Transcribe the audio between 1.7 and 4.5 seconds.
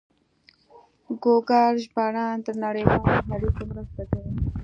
ژباړن د نړیوالو اړیکو مرسته کوي.